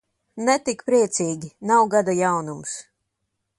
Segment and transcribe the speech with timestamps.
[0.47, 2.75] Ne tik priecīgi, nav gada jaunums.